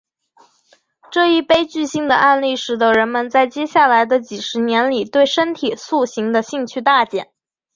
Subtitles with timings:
[1.11, 7.29] 这一悲剧性的案例使得人们在接下来的几十年里对身体塑形的兴趣大减。